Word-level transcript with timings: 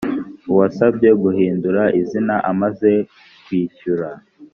uwasabye 0.51 1.09
guhindura 1.21 1.81
izina 2.01 2.35
amaze 2.51 2.91
kwishyura 3.43 4.09